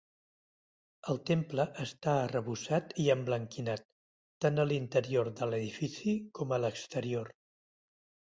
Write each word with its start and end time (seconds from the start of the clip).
El 1.11 1.19
temple 1.29 1.65
està 1.83 2.15
arrebossat 2.21 2.95
i 3.03 3.05
emblanquinat, 3.15 3.85
tant 4.45 4.59
a 4.63 4.67
l'interior 4.71 5.29
de 5.41 5.49
l'edifici 5.51 6.17
com 6.39 6.55
a 6.57 6.63
l'exterior. 6.65 7.33